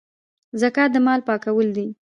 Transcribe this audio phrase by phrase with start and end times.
[0.61, 1.87] زکات د مال پاکوالی دی